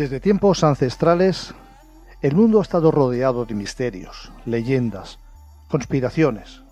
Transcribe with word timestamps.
Desde 0.00 0.18
tiempos 0.18 0.64
ancestrales, 0.64 1.52
el 2.22 2.34
mundo 2.34 2.58
ha 2.58 2.62
estado 2.62 2.90
rodeado 2.90 3.44
de 3.44 3.54
misterios, 3.54 4.32
leyendas, 4.46 5.18
conspiraciones. 5.68 6.62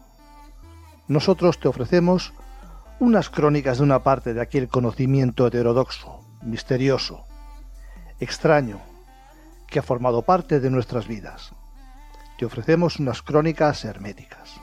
Nosotros 1.08 1.60
te 1.60 1.68
ofrecemos 1.68 2.32
unas 3.00 3.28
crónicas 3.28 3.76
de 3.76 3.84
una 3.84 4.02
parte 4.02 4.32
de 4.32 4.40
aquel 4.40 4.68
conocimiento 4.68 5.46
heterodoxo, 5.46 6.24
misterioso, 6.40 7.26
extraño, 8.18 8.80
que 9.66 9.80
ha 9.80 9.82
formado 9.82 10.22
parte 10.22 10.58
de 10.58 10.70
nuestras 10.70 11.06
vidas. 11.06 11.52
Te 12.38 12.46
ofrecemos 12.46 12.98
unas 12.98 13.20
crónicas 13.20 13.84
herméticas. 13.84 14.58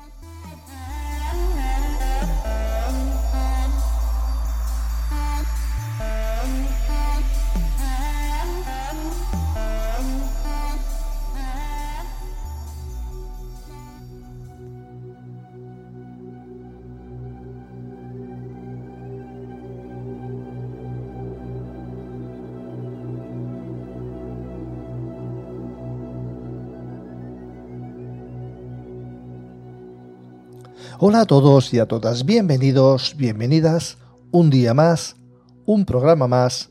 Hola 30.98 31.22
a 31.22 31.26
todos 31.26 31.74
y 31.74 31.80
a 31.80 31.88
todas, 31.88 32.24
bienvenidos, 32.26 33.16
bienvenidas 33.18 33.98
un 34.32 34.50
día 34.50 34.74
más, 34.74 35.18
un 35.66 35.84
programa 35.84 36.30
más 36.30 36.70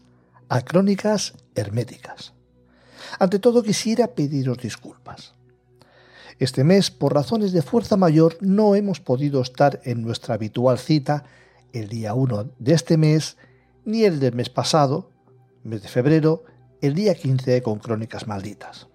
a 0.48 0.62
Crónicas 0.62 1.34
Herméticas. 1.54 2.32
Ante 3.18 3.38
todo 3.38 3.62
quisiera 3.62 4.14
pediros 4.14 4.56
disculpas. 4.56 5.34
Este 6.38 6.64
mes, 6.64 6.90
por 6.90 7.12
razones 7.12 7.52
de 7.52 7.60
fuerza 7.60 7.98
mayor, 7.98 8.38
no 8.40 8.74
hemos 8.74 8.98
podido 8.98 9.42
estar 9.42 9.82
en 9.84 10.00
nuestra 10.00 10.36
habitual 10.36 10.78
cita 10.78 11.24
el 11.74 11.88
día 11.88 12.14
1 12.14 12.46
de 12.58 12.72
este 12.72 12.96
mes, 12.96 13.36
ni 13.84 14.04
el 14.04 14.20
del 14.20 14.34
mes 14.34 14.48
pasado, 14.48 15.10
mes 15.64 15.82
de 15.82 15.88
febrero, 15.88 16.44
el 16.80 16.94
día 16.94 17.14
15 17.14 17.60
con 17.60 17.78
Crónicas 17.78 18.26
Malditas. 18.26 18.88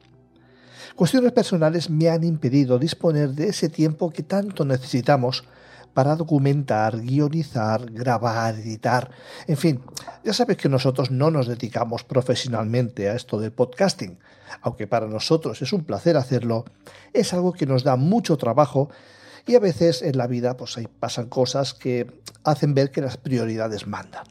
Cuestiones 0.96 1.32
personales 1.32 1.90
me 1.90 2.10
han 2.10 2.24
impedido 2.24 2.80
disponer 2.80 3.30
de 3.30 3.50
ese 3.50 3.70
tiempo 3.70 4.10
que 4.10 4.24
tanto 4.24 4.66
necesitamos 4.66 5.44
para 5.94 6.16
documentar, 6.16 7.00
guionizar, 7.02 7.92
grabar, 7.92 8.56
editar. 8.56 9.10
En 9.48 9.58
fin, 9.58 9.82
ya 10.24 10.34
sabes 10.34 10.58
que 10.58 10.70
nosotros 10.70 11.12
no 11.12 11.32
nos 11.32 11.48
dedicamos 11.48 12.04
profesionalmente 12.04 13.10
a 13.10 13.16
esto 13.16 13.40
del 13.40 13.52
podcasting. 13.52 14.20
Aunque 14.62 14.88
para 14.88 15.08
nosotros 15.08 15.62
es 15.62 15.74
un 15.74 15.84
placer 15.84 16.18
hacerlo, 16.18 16.66
es 17.14 17.34
algo 17.34 17.54
que 17.54 17.66
nos 17.66 17.84
da 17.84 17.96
mucho 17.96 18.38
trabajo 18.38 18.90
y 19.46 19.56
a 19.56 19.60
veces 19.60 20.02
en 20.02 20.18
la 20.18 20.28
vida 20.28 20.58
pues 20.58 20.78
ahí 20.78 20.88
pasan 20.88 21.28
cosas 21.28 21.74
que 21.74 22.22
hacen 22.44 22.74
ver 22.74 22.92
que 22.92 23.02
las 23.02 23.18
prioridades 23.18 23.88
mandan. 23.88 24.26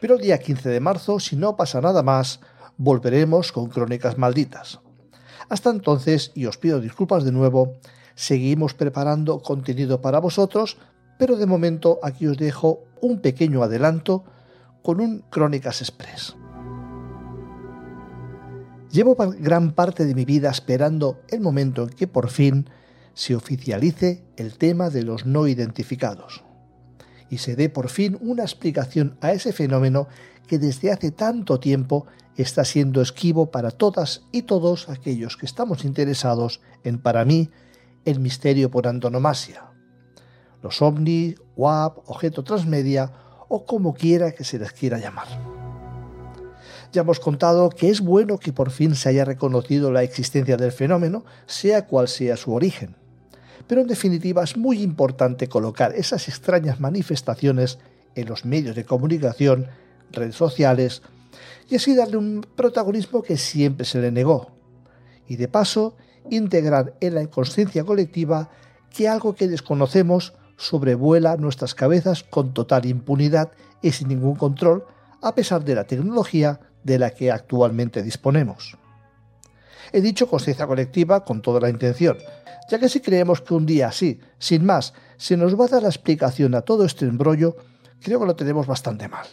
Pero 0.00 0.14
el 0.16 0.20
día 0.20 0.38
15 0.38 0.68
de 0.68 0.80
marzo, 0.80 1.20
si 1.20 1.36
no 1.36 1.56
pasa 1.56 1.80
nada 1.80 2.02
más, 2.02 2.40
volveremos 2.76 3.52
con 3.52 3.68
Crónicas 3.68 4.18
Malditas. 4.18 4.80
Hasta 5.48 5.70
entonces, 5.70 6.32
y 6.34 6.46
os 6.46 6.58
pido 6.58 6.80
disculpas 6.80 7.24
de 7.24 7.32
nuevo, 7.32 7.74
seguimos 8.14 8.74
preparando 8.74 9.40
contenido 9.40 10.00
para 10.00 10.20
vosotros, 10.20 10.76
pero 11.18 11.36
de 11.36 11.46
momento 11.46 11.98
aquí 12.02 12.26
os 12.26 12.36
dejo 12.36 12.84
un 13.00 13.20
pequeño 13.20 13.62
adelanto 13.62 14.24
con 14.82 15.00
un 15.00 15.24
Crónicas 15.30 15.80
Express. 15.80 16.36
Llevo 18.90 19.16
gran 19.16 19.72
parte 19.72 20.04
de 20.04 20.14
mi 20.14 20.24
vida 20.24 20.50
esperando 20.50 21.20
el 21.28 21.40
momento 21.40 21.84
en 21.84 21.88
que 21.90 22.06
por 22.06 22.28
fin 22.28 22.68
se 23.14 23.34
oficialice 23.34 24.24
el 24.36 24.58
tema 24.58 24.90
de 24.90 25.02
los 25.02 25.24
no 25.24 25.46
identificados 25.46 26.44
y 27.32 27.38
se 27.38 27.56
dé 27.56 27.70
por 27.70 27.88
fin 27.88 28.18
una 28.20 28.42
explicación 28.42 29.16
a 29.22 29.32
ese 29.32 29.54
fenómeno 29.54 30.06
que 30.46 30.58
desde 30.58 30.92
hace 30.92 31.12
tanto 31.12 31.58
tiempo 31.58 32.06
está 32.36 32.62
siendo 32.62 33.00
esquivo 33.00 33.50
para 33.50 33.70
todas 33.70 34.26
y 34.32 34.42
todos 34.42 34.90
aquellos 34.90 35.38
que 35.38 35.46
estamos 35.46 35.86
interesados 35.86 36.60
en, 36.84 36.98
para 36.98 37.24
mí, 37.24 37.48
el 38.04 38.20
misterio 38.20 38.70
por 38.70 38.86
antonomasia. 38.86 39.64
Los 40.62 40.82
ovni, 40.82 41.34
WAP, 41.56 42.06
objeto 42.06 42.44
transmedia 42.44 43.10
o 43.48 43.64
como 43.64 43.94
quiera 43.94 44.32
que 44.32 44.44
se 44.44 44.58
les 44.58 44.72
quiera 44.72 44.98
llamar. 44.98 45.28
Ya 46.92 47.00
hemos 47.00 47.18
contado 47.18 47.70
que 47.70 47.88
es 47.88 48.02
bueno 48.02 48.36
que 48.36 48.52
por 48.52 48.70
fin 48.70 48.94
se 48.94 49.08
haya 49.08 49.24
reconocido 49.24 49.90
la 49.90 50.02
existencia 50.02 50.58
del 50.58 50.72
fenómeno, 50.72 51.24
sea 51.46 51.86
cual 51.86 52.08
sea 52.08 52.36
su 52.36 52.52
origen. 52.52 53.01
Pero 53.66 53.80
en 53.80 53.86
definitiva 53.86 54.42
es 54.42 54.56
muy 54.56 54.82
importante 54.82 55.48
colocar 55.48 55.94
esas 55.94 56.28
extrañas 56.28 56.80
manifestaciones 56.80 57.78
en 58.14 58.28
los 58.28 58.44
medios 58.44 58.76
de 58.76 58.84
comunicación, 58.84 59.68
redes 60.10 60.36
sociales, 60.36 61.02
y 61.68 61.76
así 61.76 61.94
darle 61.94 62.16
un 62.16 62.46
protagonismo 62.54 63.22
que 63.22 63.36
siempre 63.36 63.86
se 63.86 64.00
le 64.00 64.10
negó. 64.10 64.50
Y 65.26 65.36
de 65.36 65.48
paso, 65.48 65.96
integrar 66.30 66.94
en 67.00 67.14
la 67.14 67.22
inconsciencia 67.22 67.84
colectiva 67.84 68.50
que 68.90 69.08
algo 69.08 69.34
que 69.34 69.48
desconocemos 69.48 70.34
sobrevuela 70.56 71.36
nuestras 71.36 71.74
cabezas 71.74 72.22
con 72.22 72.52
total 72.52 72.86
impunidad 72.86 73.52
y 73.80 73.92
sin 73.92 74.08
ningún 74.08 74.36
control, 74.36 74.84
a 75.20 75.34
pesar 75.34 75.64
de 75.64 75.74
la 75.74 75.84
tecnología 75.84 76.60
de 76.84 76.98
la 76.98 77.10
que 77.10 77.30
actualmente 77.30 78.02
disponemos. 78.02 78.76
He 79.92 80.00
dicho 80.00 80.28
conciencia 80.28 80.66
colectiva 80.66 81.24
con 81.24 81.42
toda 81.42 81.60
la 81.60 81.70
intención, 81.70 82.18
ya 82.70 82.78
que 82.78 82.88
si 82.88 83.00
creemos 83.00 83.40
que 83.40 83.54
un 83.54 83.66
día 83.66 83.88
así, 83.88 84.20
sin 84.38 84.64
más, 84.64 84.94
se 85.16 85.36
nos 85.36 85.58
va 85.58 85.64
a 85.64 85.68
dar 85.68 85.82
la 85.82 85.88
explicación 85.88 86.54
a 86.54 86.62
todo 86.62 86.84
este 86.84 87.06
embrollo, 87.06 87.56
creo 88.00 88.20
que 88.20 88.26
lo 88.26 88.36
tenemos 88.36 88.66
bastante 88.66 89.08
mal. 89.08 89.26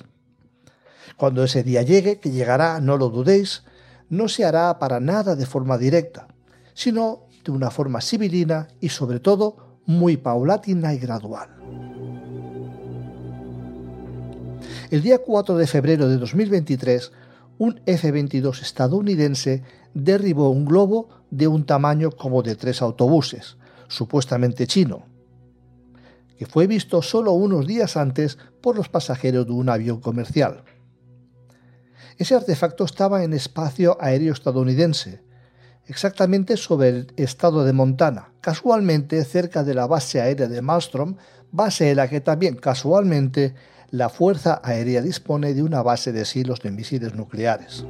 Cuando 1.18 1.44
ese 1.44 1.64
día 1.64 1.82
llegue, 1.82 2.20
que 2.20 2.32
llegará, 2.32 2.80
no 2.80 2.98
lo 2.98 3.10
dudéis, 3.10 3.64
no 4.10 4.28
se 4.28 4.46
hará 4.46 4.80
para 4.80 5.00
nada 5.00 5.36
de 5.36 5.46
forma 5.46 5.78
directa, 5.78 6.28
sino 6.74 7.28
de 7.44 7.52
una 7.52 7.70
forma 7.72 8.02
civilina 8.02 8.68
y 8.80 8.90
sobre 8.90 9.20
todo 9.20 9.80
muy 9.86 10.18
paulatina 10.18 10.94
y 10.94 10.98
gradual. 10.98 11.50
El 14.92 15.02
día 15.04 15.20
4 15.20 15.56
de 15.56 15.68
febrero 15.68 16.08
de 16.08 16.18
2023, 16.18 17.12
un 17.60 17.82
F-22 17.86 18.62
estadounidense 18.62 19.64
derribó 19.94 20.50
un 20.50 20.66
globo 20.66 21.10
de 21.30 21.48
un 21.48 21.66
tamaño 21.66 22.10
como 22.10 22.42
de 22.42 22.56
tres 22.56 22.82
autobuses, 22.82 23.58
supuestamente 23.90 24.66
chino, 24.66 25.06
que 26.38 26.46
fue 26.46 26.68
visto 26.68 27.02
solo 27.02 27.34
unos 27.34 27.68
días 27.68 27.98
antes 27.98 28.38
por 28.62 28.78
los 28.78 28.88
pasajeros 28.88 29.46
de 29.46 29.52
un 29.52 29.68
avión 29.68 30.00
comercial. 30.00 30.64
Ese 32.18 32.34
artefacto 32.34 32.86
estaba 32.86 33.24
en 33.24 33.34
espacio 33.34 33.98
aéreo 34.00 34.32
estadounidense, 34.32 35.22
exactamente 35.86 36.56
sobre 36.56 36.90
el 36.90 37.14
estado 37.18 37.66
de 37.66 37.74
Montana, 37.74 38.32
casualmente 38.40 39.24
cerca 39.26 39.66
de 39.66 39.74
la 39.74 39.86
base 39.86 40.22
aérea 40.22 40.48
de 40.48 40.62
Malmstrom, 40.62 41.18
base 41.52 41.92
en 41.92 41.98
la 41.98 42.08
que 42.08 42.22
también 42.22 42.56
casualmente 42.56 43.54
la 43.92 44.10
Fuerza 44.10 44.62
Aérea 44.64 45.02
dispone 45.02 45.54
de 45.54 45.64
una 45.64 45.82
base 45.82 46.12
de 46.12 46.26
silos 46.26 46.62
de 46.62 46.72
misiles 46.72 47.16
nucleares. 47.16 47.86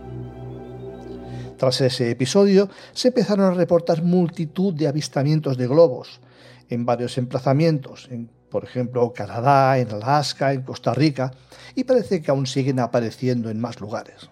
Tras 1.58 1.82
ese 1.82 2.10
episodio, 2.10 2.70
se 2.94 3.10
empezaron 3.10 3.46
a 3.46 3.54
reportar 3.54 4.02
multitud 4.02 4.74
de 4.74 4.88
avistamientos 4.88 5.58
de 5.58 5.68
globos 5.68 6.22
en 6.70 6.86
varios 6.86 7.18
emplazamientos, 7.18 8.08
en 8.12 8.30
por 8.50 8.64
ejemplo 8.64 9.12
Canadá, 9.14 9.78
en 9.78 9.92
Alaska, 9.92 10.54
en 10.54 10.62
Costa 10.62 10.94
Rica, 10.94 11.32
y 11.76 11.84
parece 11.84 12.22
que 12.22 12.32
aún 12.32 12.48
siguen 12.48 12.80
apareciendo 12.80 13.50
en 13.50 13.60
más 13.60 13.82
lugares. 13.82 14.30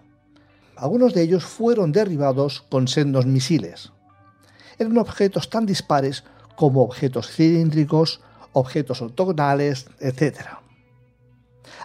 Algunos 0.74 1.12
de 1.12 1.22
ellos 1.22 1.44
fueron 1.44 1.92
derribados 1.92 2.62
con 2.62 2.88
sendos 2.88 3.26
misiles. 3.26 3.92
Eran 4.78 4.96
objetos 4.96 5.50
tan 5.50 5.66
dispares 5.66 6.24
como 6.56 6.82
objetos 6.82 7.30
cilíndricos, 7.30 8.20
objetos 8.52 9.02
ortogonales, 9.02 9.86
etc. 10.00 10.58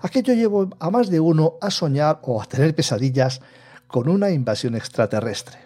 Aquello 0.02 0.34
llevó 0.34 0.70
a 0.80 0.90
más 0.90 1.10
de 1.10 1.20
uno 1.20 1.54
a 1.62 1.70
soñar 1.72 2.20
o 2.24 2.42
a 2.42 2.46
tener 2.46 2.76
pesadillas 2.76 3.42
con 3.88 4.10
una 4.10 4.32
invasión 4.32 4.76
extraterrestre. 4.76 5.60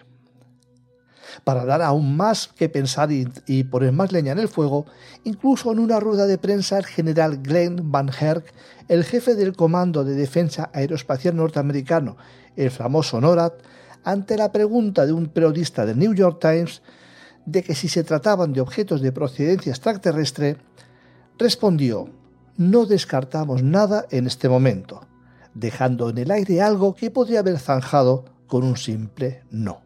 Para 1.43 1.65
dar 1.65 1.81
aún 1.81 2.17
más 2.17 2.47
que 2.47 2.67
pensar 2.67 3.09
y, 3.11 3.63
poner 3.65 3.91
más 3.91 4.11
leña 4.11 4.31
en 4.31 4.39
el 4.39 4.47
fuego, 4.47 4.85
incluso 5.23 5.71
en 5.71 5.79
una 5.79 5.99
rueda 5.99 6.25
de 6.25 6.37
prensa 6.37 6.77
el 6.77 6.85
general 6.85 7.41
Glenn 7.41 7.91
Van 7.91 8.09
Herk, 8.09 8.53
el 8.87 9.03
jefe 9.03 9.35
del 9.35 9.55
Comando 9.55 10.03
de 10.03 10.15
Defensa 10.15 10.69
Aeroespacial 10.73 11.35
norteamericano, 11.35 12.17
el 12.55 12.71
famoso 12.71 13.21
NORAD, 13.21 13.53
ante 14.03 14.37
la 14.37 14.51
pregunta 14.51 15.05
de 15.05 15.13
un 15.13 15.27
periodista 15.27 15.85
del 15.85 15.99
New 15.99 16.13
York 16.13 16.39
Times 16.41 16.81
de 17.45 17.63
que 17.63 17.75
si 17.75 17.87
se 17.87 18.03
trataban 18.03 18.51
de 18.51 18.61
objetos 18.61 19.01
de 19.01 19.11
procedencia 19.11 19.71
extraterrestre, 19.71 20.57
respondió, 21.37 22.09
no 22.57 22.85
descartamos 22.85 23.61
nada 23.61 24.05
en 24.09 24.25
este 24.25 24.49
momento, 24.49 25.01
dejando 25.53 26.09
en 26.09 26.17
el 26.17 26.31
aire 26.31 26.61
algo 26.61 26.95
que 26.95 27.11
podría 27.11 27.39
haber 27.39 27.59
zanjado 27.59 28.25
con 28.47 28.63
un 28.63 28.77
simple 28.77 29.43
no. 29.51 29.81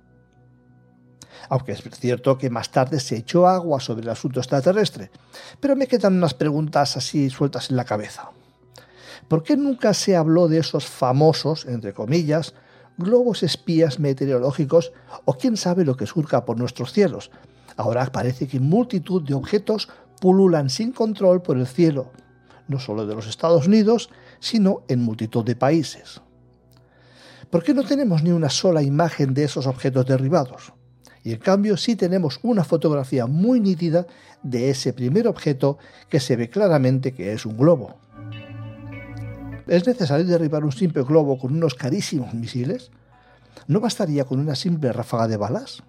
Aunque 1.49 1.73
es 1.73 1.83
cierto 1.99 2.37
que 2.37 2.49
más 2.49 2.71
tarde 2.71 2.99
se 2.99 3.17
echó 3.17 3.47
agua 3.47 3.79
sobre 3.79 4.03
el 4.03 4.09
asunto 4.09 4.39
extraterrestre, 4.39 5.11
pero 5.59 5.75
me 5.75 5.87
quedan 5.87 6.15
unas 6.15 6.33
preguntas 6.33 6.95
así 6.95 7.29
sueltas 7.29 7.69
en 7.69 7.75
la 7.75 7.83
cabeza. 7.83 8.31
¿Por 9.27 9.43
qué 9.43 9.57
nunca 9.57 9.93
se 9.93 10.15
habló 10.15 10.47
de 10.47 10.59
esos 10.59 10.85
famosos, 10.85 11.65
entre 11.65 11.93
comillas, 11.93 12.53
globos 12.97 13.43
espías 13.43 13.99
meteorológicos 13.99 14.93
o 15.25 15.33
quién 15.33 15.57
sabe 15.57 15.83
lo 15.83 15.97
que 15.97 16.07
surca 16.07 16.45
por 16.45 16.57
nuestros 16.57 16.93
cielos? 16.93 17.31
Ahora 17.75 18.05
parece 18.11 18.47
que 18.47 18.59
multitud 18.59 19.23
de 19.23 19.33
objetos 19.33 19.89
pululan 20.19 20.69
sin 20.69 20.91
control 20.91 21.41
por 21.41 21.57
el 21.57 21.67
cielo, 21.67 22.11
no 22.71 22.79
solo 22.79 23.05
de 23.05 23.13
los 23.13 23.27
Estados 23.27 23.67
Unidos, 23.67 24.09
sino 24.39 24.81
en 24.87 25.01
multitud 25.01 25.45
de 25.45 25.55
países. 25.55 26.21
¿Por 27.51 27.63
qué 27.63 27.73
no 27.73 27.83
tenemos 27.83 28.23
ni 28.23 28.31
una 28.31 28.49
sola 28.49 28.81
imagen 28.81 29.35
de 29.35 29.43
esos 29.43 29.67
objetos 29.67 30.05
derribados? 30.07 30.73
Y 31.23 31.33
en 31.33 31.39
cambio 31.39 31.77
sí 31.77 31.95
tenemos 31.95 32.39
una 32.41 32.63
fotografía 32.63 33.27
muy 33.27 33.59
nítida 33.59 34.07
de 34.41 34.71
ese 34.71 34.93
primer 34.93 35.27
objeto 35.27 35.77
que 36.09 36.19
se 36.19 36.35
ve 36.35 36.49
claramente 36.49 37.13
que 37.13 37.33
es 37.33 37.45
un 37.45 37.57
globo. 37.57 37.97
¿Es 39.67 39.85
necesario 39.85 40.25
derribar 40.25 40.65
un 40.65 40.71
simple 40.71 41.03
globo 41.03 41.37
con 41.37 41.53
unos 41.53 41.75
carísimos 41.75 42.33
misiles? 42.33 42.89
¿No 43.67 43.79
bastaría 43.79 44.25
con 44.25 44.39
una 44.39 44.55
simple 44.55 44.91
ráfaga 44.91 45.27
de 45.27 45.37
balas? 45.37 45.83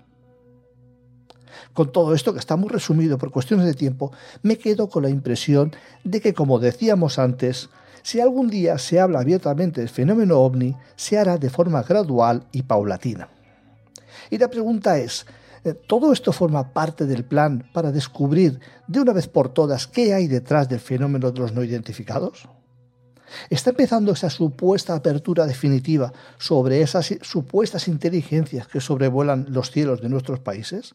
Con 1.72 1.92
todo 1.92 2.14
esto, 2.14 2.32
que 2.32 2.38
está 2.38 2.56
muy 2.56 2.68
resumido 2.68 3.18
por 3.18 3.30
cuestiones 3.30 3.66
de 3.66 3.74
tiempo, 3.74 4.12
me 4.42 4.58
quedo 4.58 4.88
con 4.88 5.02
la 5.02 5.10
impresión 5.10 5.72
de 6.04 6.20
que, 6.20 6.34
como 6.34 6.58
decíamos 6.58 7.18
antes, 7.18 7.70
si 8.02 8.20
algún 8.20 8.50
día 8.50 8.78
se 8.78 9.00
habla 9.00 9.20
abiertamente 9.20 9.80
del 9.80 9.88
fenómeno 9.88 10.38
ovni, 10.40 10.76
se 10.96 11.18
hará 11.18 11.38
de 11.38 11.50
forma 11.50 11.82
gradual 11.82 12.46
y 12.52 12.62
paulatina. 12.62 13.28
Y 14.30 14.38
la 14.38 14.48
pregunta 14.48 14.98
es, 14.98 15.26
eh, 15.64 15.74
¿todo 15.74 16.12
esto 16.12 16.32
forma 16.32 16.72
parte 16.72 17.06
del 17.06 17.24
plan 17.24 17.68
para 17.72 17.92
descubrir 17.92 18.58
de 18.88 19.00
una 19.00 19.12
vez 19.12 19.28
por 19.28 19.50
todas 19.50 19.86
qué 19.86 20.14
hay 20.14 20.26
detrás 20.26 20.68
del 20.68 20.80
fenómeno 20.80 21.30
de 21.30 21.40
los 21.40 21.52
no 21.52 21.62
identificados? 21.62 22.48
¿Está 23.48 23.70
empezando 23.70 24.12
esa 24.12 24.30
supuesta 24.30 24.94
apertura 24.94 25.46
definitiva 25.46 26.12
sobre 26.38 26.82
esas 26.82 27.14
supuestas 27.22 27.88
inteligencias 27.88 28.66
que 28.66 28.80
sobrevuelan 28.80 29.46
los 29.48 29.70
cielos 29.70 30.02
de 30.02 30.08
nuestros 30.08 30.40
países? 30.40 30.94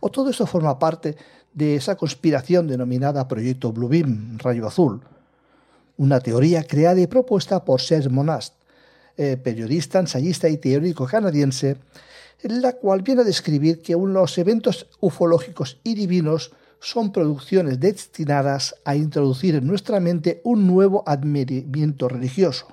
¿O 0.00 0.10
todo 0.10 0.30
esto 0.30 0.46
forma 0.46 0.78
parte 0.78 1.16
de 1.52 1.76
esa 1.76 1.96
conspiración 1.96 2.66
denominada 2.66 3.28
Proyecto 3.28 3.72
Bluebeam, 3.72 4.38
Rayo 4.38 4.66
Azul? 4.66 5.00
Una 5.96 6.20
teoría 6.20 6.62
creada 6.64 7.00
y 7.00 7.06
propuesta 7.06 7.64
por 7.64 7.80
Serge 7.80 8.08
Monast, 8.08 8.54
eh, 9.16 9.36
periodista, 9.36 9.98
ensayista 9.98 10.48
y 10.48 10.58
teórico 10.58 11.06
canadiense, 11.06 11.76
en 12.42 12.62
la 12.62 12.74
cual 12.74 13.02
viene 13.02 13.22
a 13.22 13.24
describir 13.24 13.82
que 13.82 13.94
los 13.94 14.38
eventos 14.38 14.86
ufológicos 15.00 15.80
y 15.82 15.94
divinos 15.94 16.52
son 16.80 17.10
producciones 17.10 17.80
destinadas 17.80 18.76
a 18.84 18.94
introducir 18.94 19.56
en 19.56 19.66
nuestra 19.66 19.98
mente 19.98 20.40
un 20.44 20.68
nuevo 20.68 21.02
admiramiento 21.06 22.08
religioso, 22.08 22.68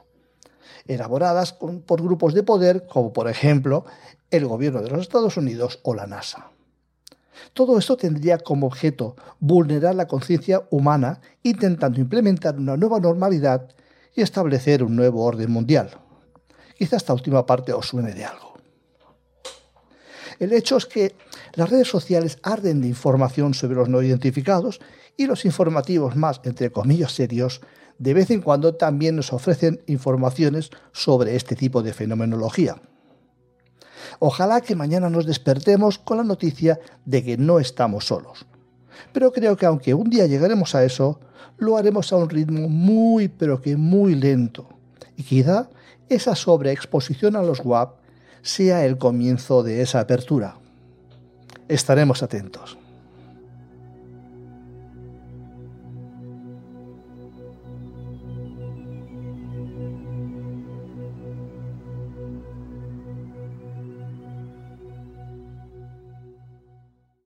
elaboradas 0.87 1.53
por 1.53 2.01
grupos 2.03 2.35
de 2.35 2.43
poder 2.43 2.85
como 2.85 3.11
por 3.11 3.27
ejemplo 3.27 3.85
el 4.29 4.45
gobierno 4.45 4.83
de 4.83 4.89
los 4.91 5.01
Estados 5.01 5.37
Unidos 5.37 5.79
o 5.81 5.95
la 5.95 6.05
NASA. 6.05 6.51
Todo 7.53 7.77
esto 7.77 7.97
tendría 7.97 8.37
como 8.37 8.67
objeto 8.67 9.15
vulnerar 9.39 9.95
la 9.95 10.07
conciencia 10.07 10.63
humana 10.69 11.21
intentando 11.43 11.99
implementar 11.99 12.57
una 12.57 12.77
nueva 12.77 12.99
normalidad 12.99 13.69
y 14.13 14.21
establecer 14.21 14.83
un 14.83 14.95
nuevo 14.95 15.23
orden 15.23 15.51
mundial. 15.51 15.91
Quizá 16.77 16.97
esta 16.97 17.13
última 17.13 17.45
parte 17.45 17.73
os 17.73 17.87
suene 17.87 18.13
de 18.13 18.25
algo. 18.25 18.55
El 20.39 20.51
hecho 20.51 20.77
es 20.77 20.85
que 20.85 21.15
las 21.53 21.69
redes 21.69 21.87
sociales 21.87 22.37
arden 22.43 22.81
de 22.81 22.87
información 22.87 23.53
sobre 23.53 23.75
los 23.75 23.87
no 23.87 24.01
identificados 24.01 24.81
y 25.15 25.27
los 25.27 25.45
informativos 25.45 26.15
más, 26.15 26.41
entre 26.43 26.71
comillas, 26.71 27.13
serios, 27.13 27.61
de 27.97 28.13
vez 28.13 28.29
en 28.31 28.41
cuando 28.41 28.75
también 28.75 29.15
nos 29.15 29.31
ofrecen 29.31 29.81
informaciones 29.87 30.71
sobre 30.91 31.37
este 31.37 31.55
tipo 31.55 31.81
de 31.81 31.93
fenomenología. 31.93 32.81
Ojalá 34.19 34.61
que 34.61 34.75
mañana 34.75 35.09
nos 35.09 35.25
despertemos 35.25 35.97
con 35.97 36.17
la 36.17 36.23
noticia 36.23 36.79
de 37.05 37.23
que 37.23 37.37
no 37.37 37.59
estamos 37.59 38.05
solos. 38.05 38.45
Pero 39.13 39.31
creo 39.31 39.57
que 39.57 39.65
aunque 39.65 39.93
un 39.93 40.09
día 40.09 40.25
llegaremos 40.25 40.75
a 40.75 40.83
eso, 40.83 41.19
lo 41.57 41.77
haremos 41.77 42.11
a 42.11 42.17
un 42.17 42.29
ritmo 42.29 42.67
muy 42.69 43.27
pero 43.27 43.61
que 43.61 43.77
muy 43.77 44.15
lento. 44.15 44.67
Y 45.15 45.23
quizá 45.23 45.69
esa 46.09 46.35
sobreexposición 46.35 47.35
a 47.35 47.41
los 47.41 47.61
WAP 47.63 47.97
sea 48.41 48.85
el 48.85 48.97
comienzo 48.97 49.63
de 49.63 49.81
esa 49.81 50.01
apertura. 50.01 50.55
Estaremos 51.67 52.21
atentos. 52.21 52.77